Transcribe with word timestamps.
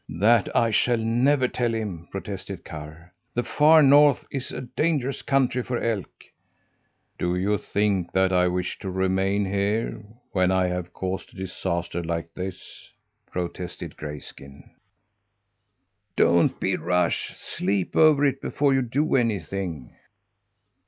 "That 0.17 0.49
I 0.55 0.71
shall 0.71 0.97
never 0.97 1.47
tell 1.47 1.75
him!" 1.75 2.07
protested 2.09 2.65
Karr. 2.65 3.11
"The 3.35 3.43
Far 3.43 3.83
North 3.83 4.25
is 4.31 4.51
a 4.51 4.61
dangerous 4.61 5.21
country 5.21 5.61
for 5.61 5.77
elk." 5.79 6.09
"Do 7.19 7.35
you 7.35 7.59
think 7.59 8.11
that 8.13 8.33
I 8.33 8.47
wish 8.47 8.79
to 8.79 8.89
remain 8.89 9.45
here, 9.45 10.01
when 10.31 10.49
I 10.51 10.69
have 10.69 10.91
caused 10.91 11.35
a 11.35 11.37
disaster 11.37 12.03
like 12.03 12.33
this?" 12.33 12.91
protested 13.31 13.95
Grayskin. 13.95 14.71
"Don't 16.15 16.59
be 16.59 16.75
rash! 16.77 17.37
Sleep 17.37 17.95
over 17.95 18.25
it 18.25 18.41
before 18.41 18.73
you 18.73 18.81
do 18.81 19.15
anything!" 19.15 19.95